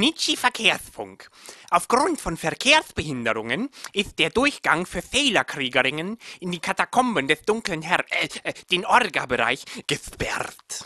[0.00, 1.28] Konichi Verkehrsfunk.
[1.68, 8.28] Aufgrund von Verkehrsbehinderungen ist der Durchgang für Fehlerkriegerinnen in die Katakomben des dunklen Herr, äh,
[8.44, 10.79] äh, den Orga-Bereich gesperrt.